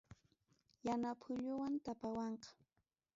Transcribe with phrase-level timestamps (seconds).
[0.87, 2.49] Yana puyullam tapawanqa.